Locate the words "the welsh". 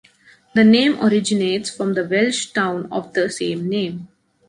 1.93-2.53